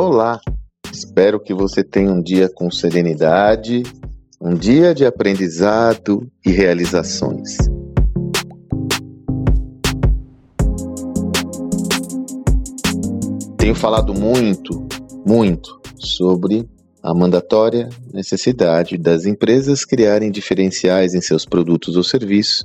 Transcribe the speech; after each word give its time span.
Olá! 0.00 0.40
Espero 0.92 1.40
que 1.40 1.52
você 1.52 1.82
tenha 1.82 2.12
um 2.12 2.22
dia 2.22 2.48
com 2.48 2.70
serenidade, 2.70 3.82
um 4.40 4.54
dia 4.54 4.94
de 4.94 5.04
aprendizado 5.04 6.30
e 6.46 6.52
realizações. 6.52 7.56
Tenho 13.56 13.74
falado 13.74 14.14
muito, 14.14 14.86
muito 15.26 15.80
sobre 15.96 16.70
a 17.02 17.12
mandatória 17.12 17.88
necessidade 18.14 18.96
das 18.96 19.26
empresas 19.26 19.84
criarem 19.84 20.30
diferenciais 20.30 21.12
em 21.12 21.20
seus 21.20 21.44
produtos 21.44 21.96
ou 21.96 22.04
serviços, 22.04 22.64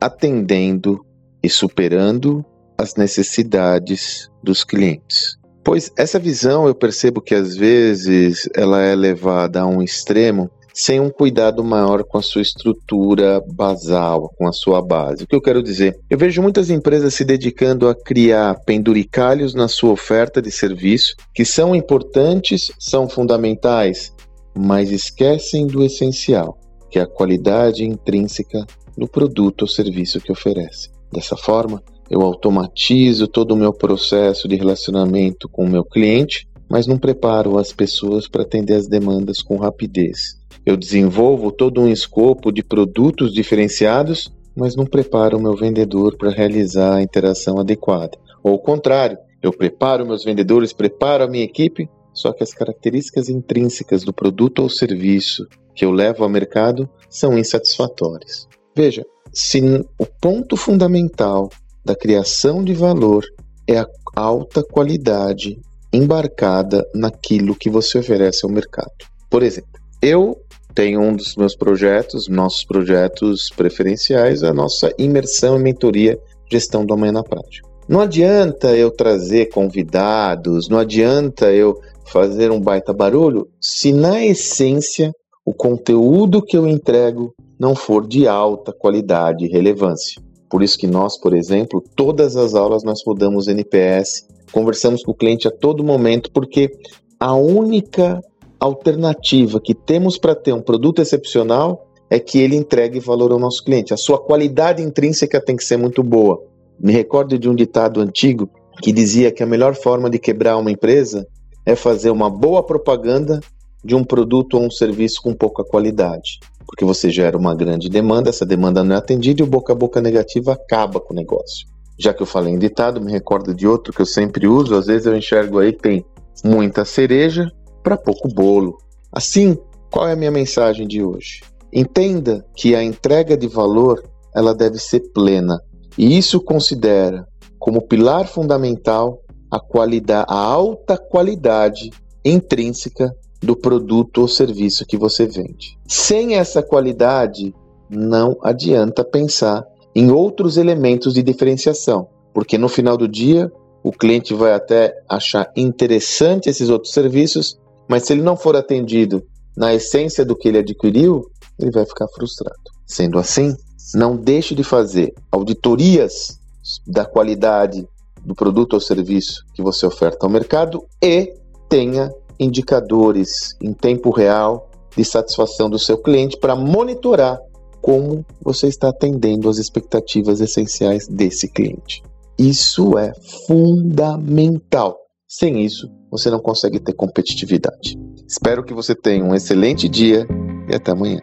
atendendo 0.00 1.06
e 1.40 1.48
superando 1.48 2.44
as 2.76 2.96
necessidades 2.96 4.28
dos 4.42 4.64
clientes. 4.64 5.40
Pois 5.64 5.92
essa 5.96 6.18
visão 6.18 6.66
eu 6.66 6.74
percebo 6.74 7.20
que 7.20 7.34
às 7.34 7.56
vezes 7.56 8.48
ela 8.54 8.82
é 8.82 8.94
levada 8.94 9.60
a 9.60 9.66
um 9.66 9.82
extremo 9.82 10.50
sem 10.74 11.00
um 11.00 11.10
cuidado 11.10 11.62
maior 11.62 12.02
com 12.02 12.18
a 12.18 12.22
sua 12.22 12.42
estrutura 12.42 13.42
basal, 13.52 14.30
com 14.36 14.48
a 14.48 14.52
sua 14.52 14.80
base. 14.80 15.24
O 15.24 15.26
que 15.26 15.36
eu 15.36 15.40
quero 15.40 15.62
dizer? 15.62 15.98
Eu 16.08 16.18
vejo 16.18 16.42
muitas 16.42 16.70
empresas 16.70 17.14
se 17.14 17.24
dedicando 17.24 17.88
a 17.88 17.94
criar 17.94 18.58
penduricalhos 18.64 19.54
na 19.54 19.68
sua 19.68 19.92
oferta 19.92 20.40
de 20.40 20.50
serviço, 20.50 21.14
que 21.34 21.44
são 21.44 21.74
importantes, 21.74 22.72
são 22.78 23.08
fundamentais, 23.08 24.12
mas 24.56 24.90
esquecem 24.90 25.66
do 25.66 25.82
essencial, 25.84 26.58
que 26.90 26.98
é 26.98 27.02
a 27.02 27.06
qualidade 27.06 27.84
intrínseca 27.84 28.66
no 28.96 29.08
produto 29.08 29.62
ou 29.62 29.68
serviço 29.68 30.20
que 30.20 30.32
oferece. 30.32 30.90
Dessa 31.12 31.36
forma, 31.36 31.82
eu 32.12 32.20
automatizo 32.20 33.26
todo 33.26 33.52
o 33.52 33.56
meu 33.56 33.72
processo 33.72 34.46
de 34.46 34.54
relacionamento 34.54 35.48
com 35.48 35.64
o 35.64 35.68
meu 35.68 35.82
cliente, 35.82 36.46
mas 36.68 36.86
não 36.86 36.98
preparo 36.98 37.56
as 37.56 37.72
pessoas 37.72 38.28
para 38.28 38.42
atender 38.42 38.74
as 38.74 38.86
demandas 38.86 39.40
com 39.40 39.56
rapidez. 39.56 40.38
Eu 40.66 40.76
desenvolvo 40.76 41.50
todo 41.50 41.80
um 41.80 41.88
escopo 41.88 42.52
de 42.52 42.62
produtos 42.62 43.32
diferenciados, 43.32 44.30
mas 44.54 44.76
não 44.76 44.84
preparo 44.84 45.38
o 45.38 45.40
meu 45.40 45.56
vendedor 45.56 46.18
para 46.18 46.30
realizar 46.30 46.96
a 46.96 47.02
interação 47.02 47.58
adequada. 47.58 48.18
Ou 48.44 48.56
o 48.56 48.58
contrário, 48.58 49.16
eu 49.42 49.50
preparo 49.50 50.06
meus 50.06 50.22
vendedores, 50.22 50.74
preparo 50.74 51.24
a 51.24 51.28
minha 51.28 51.44
equipe, 51.44 51.88
só 52.12 52.30
que 52.30 52.42
as 52.42 52.52
características 52.52 53.30
intrínsecas 53.30 54.04
do 54.04 54.12
produto 54.12 54.58
ou 54.58 54.68
serviço 54.68 55.46
que 55.74 55.82
eu 55.82 55.90
levo 55.90 56.24
ao 56.24 56.28
mercado 56.28 56.86
são 57.08 57.38
insatisfatórias. 57.38 58.46
Veja, 58.76 59.02
se 59.32 59.62
o 59.98 60.04
ponto 60.20 60.58
fundamental 60.58 61.48
da 61.84 61.94
criação 61.94 62.62
de 62.62 62.74
valor 62.74 63.24
é 63.68 63.78
a 63.78 63.86
alta 64.14 64.62
qualidade 64.62 65.60
embarcada 65.92 66.86
naquilo 66.94 67.54
que 67.54 67.68
você 67.68 67.98
oferece 67.98 68.44
ao 68.44 68.50
mercado. 68.50 68.92
Por 69.30 69.42
exemplo, 69.42 69.70
eu 70.00 70.36
tenho 70.74 71.00
um 71.00 71.14
dos 71.14 71.36
meus 71.36 71.54
projetos, 71.54 72.28
nossos 72.28 72.64
projetos 72.64 73.50
preferenciais, 73.54 74.42
a 74.42 74.52
nossa 74.52 74.90
imersão 74.98 75.58
e 75.58 75.62
mentoria 75.62 76.18
gestão 76.50 76.84
do 76.84 76.94
amanhã 76.94 77.12
na 77.12 77.22
prática. 77.22 77.68
Não 77.88 78.00
adianta 78.00 78.76
eu 78.76 78.90
trazer 78.90 79.46
convidados, 79.46 80.68
não 80.68 80.78
adianta 80.78 81.52
eu 81.52 81.80
fazer 82.06 82.50
um 82.50 82.60
baita 82.60 82.92
barulho 82.92 83.48
se 83.60 83.92
na 83.92 84.24
essência 84.24 85.12
o 85.44 85.52
conteúdo 85.52 86.42
que 86.42 86.56
eu 86.56 86.66
entrego 86.66 87.34
não 87.58 87.74
for 87.74 88.06
de 88.06 88.26
alta 88.26 88.72
qualidade 88.72 89.44
e 89.44 89.48
relevância. 89.48 90.22
Por 90.52 90.62
isso 90.62 90.76
que 90.76 90.86
nós, 90.86 91.16
por 91.16 91.34
exemplo, 91.34 91.82
todas 91.96 92.36
as 92.36 92.54
aulas 92.54 92.84
nós 92.84 93.00
rodamos 93.06 93.48
NPS, 93.48 94.28
conversamos 94.52 95.02
com 95.02 95.12
o 95.12 95.14
cliente 95.14 95.48
a 95.48 95.50
todo 95.50 95.82
momento, 95.82 96.30
porque 96.30 96.70
a 97.18 97.34
única 97.34 98.20
alternativa 98.60 99.58
que 99.58 99.74
temos 99.74 100.18
para 100.18 100.34
ter 100.34 100.52
um 100.52 100.60
produto 100.60 101.00
excepcional 101.00 101.88
é 102.10 102.20
que 102.20 102.38
ele 102.38 102.54
entregue 102.54 103.00
valor 103.00 103.32
ao 103.32 103.38
nosso 103.38 103.64
cliente. 103.64 103.94
A 103.94 103.96
sua 103.96 104.18
qualidade 104.18 104.82
intrínseca 104.82 105.40
tem 105.42 105.56
que 105.56 105.64
ser 105.64 105.78
muito 105.78 106.02
boa. 106.02 106.38
Me 106.78 106.92
recordo 106.92 107.38
de 107.38 107.48
um 107.48 107.54
ditado 107.54 108.02
antigo 108.02 108.50
que 108.82 108.92
dizia 108.92 109.32
que 109.32 109.42
a 109.42 109.46
melhor 109.46 109.74
forma 109.74 110.10
de 110.10 110.18
quebrar 110.18 110.58
uma 110.58 110.70
empresa 110.70 111.26
é 111.64 111.74
fazer 111.74 112.10
uma 112.10 112.28
boa 112.28 112.62
propaganda 112.62 113.40
de 113.82 113.94
um 113.94 114.04
produto 114.04 114.58
ou 114.58 114.66
um 114.66 114.70
serviço 114.70 115.22
com 115.22 115.32
pouca 115.32 115.64
qualidade 115.64 116.38
porque 116.66 116.84
você 116.84 117.10
gera 117.10 117.36
uma 117.36 117.54
grande 117.54 117.88
demanda, 117.88 118.30
essa 118.30 118.46
demanda 118.46 118.82
não 118.82 118.94
é 118.94 118.98
atendida 118.98 119.42
e 119.42 119.44
o 119.44 119.48
boca 119.48 119.72
a 119.72 119.76
boca 119.76 120.00
negativo 120.00 120.50
acaba 120.50 121.00
com 121.00 121.12
o 121.12 121.16
negócio. 121.16 121.66
Já 121.98 122.12
que 122.12 122.22
eu 122.22 122.26
falei 122.26 122.52
em 122.52 122.58
ditado, 122.58 123.00
me 123.00 123.12
recordo 123.12 123.54
de 123.54 123.66
outro 123.66 123.92
que 123.92 124.00
eu 124.00 124.06
sempre 124.06 124.46
uso, 124.46 124.74
às 124.74 124.86
vezes 124.86 125.06
eu 125.06 125.16
enxergo 125.16 125.58
aí 125.58 125.72
que 125.72 125.82
tem 125.82 126.04
muita 126.44 126.84
cereja 126.84 127.50
para 127.82 127.96
pouco 127.96 128.28
bolo. 128.28 128.78
Assim, 129.12 129.56
qual 129.90 130.08
é 130.08 130.12
a 130.12 130.16
minha 130.16 130.30
mensagem 130.30 130.86
de 130.86 131.02
hoje? 131.02 131.42
Entenda 131.72 132.44
que 132.56 132.74
a 132.74 132.82
entrega 132.82 133.36
de 133.36 133.46
valor 133.46 134.02
ela 134.34 134.54
deve 134.54 134.78
ser 134.78 135.00
plena 135.12 135.60
e 135.96 136.16
isso 136.16 136.40
considera 136.40 137.26
como 137.58 137.82
pilar 137.82 138.26
fundamental 138.26 139.20
a 139.50 139.60
qualidade, 139.60 140.26
a 140.28 140.36
alta 140.36 140.96
qualidade 140.96 141.90
intrínseca 142.24 143.14
do 143.42 143.56
produto 143.56 144.22
ou 144.22 144.28
serviço 144.28 144.86
que 144.86 144.96
você 144.96 145.26
vende. 145.26 145.76
Sem 145.86 146.36
essa 146.36 146.62
qualidade, 146.62 147.54
não 147.90 148.36
adianta 148.42 149.04
pensar 149.04 149.66
em 149.94 150.10
outros 150.10 150.56
elementos 150.56 151.12
de 151.12 151.22
diferenciação, 151.22 152.06
porque 152.32 152.56
no 152.56 152.68
final 152.68 152.96
do 152.96 153.08
dia 153.08 153.50
o 153.82 153.90
cliente 153.90 154.32
vai 154.32 154.52
até 154.52 154.94
achar 155.08 155.50
interessante 155.56 156.48
esses 156.48 156.68
outros 156.68 156.92
serviços, 156.92 157.58
mas 157.88 158.04
se 158.04 158.12
ele 158.12 158.22
não 158.22 158.36
for 158.36 158.56
atendido 158.56 159.24
na 159.56 159.74
essência 159.74 160.24
do 160.24 160.36
que 160.36 160.48
ele 160.48 160.58
adquiriu, 160.58 161.26
ele 161.58 161.70
vai 161.70 161.84
ficar 161.84 162.06
frustrado. 162.08 162.56
Sendo 162.86 163.18
assim, 163.18 163.54
não 163.94 164.16
deixe 164.16 164.54
de 164.54 164.62
fazer 164.62 165.12
auditorias 165.30 166.38
da 166.86 167.04
qualidade 167.04 167.86
do 168.24 168.34
produto 168.34 168.74
ou 168.74 168.80
serviço 168.80 169.44
que 169.52 169.62
você 169.62 169.84
oferta 169.84 170.24
ao 170.24 170.30
mercado 170.30 170.84
e 171.02 171.34
tenha 171.68 172.12
indicadores 172.38 173.56
em 173.60 173.72
tempo 173.72 174.10
real 174.10 174.70
de 174.96 175.04
satisfação 175.04 175.70
do 175.70 175.78
seu 175.78 175.98
cliente 175.98 176.36
para 176.38 176.54
monitorar 176.54 177.38
como 177.80 178.24
você 178.40 178.68
está 178.68 178.90
atendendo 178.90 179.48
as 179.48 179.58
expectativas 179.58 180.40
essenciais 180.40 181.08
desse 181.08 181.48
cliente. 181.48 182.02
Isso 182.38 182.96
é 182.98 183.12
fundamental. 183.46 184.96
Sem 185.28 185.64
isso, 185.64 185.90
você 186.10 186.30
não 186.30 186.40
consegue 186.40 186.78
ter 186.78 186.92
competitividade. 186.92 187.98
Espero 188.28 188.62
que 188.62 188.74
você 188.74 188.94
tenha 188.94 189.24
um 189.24 189.34
excelente 189.34 189.88
dia 189.88 190.26
e 190.70 190.74
até 190.74 190.92
amanhã. 190.92 191.20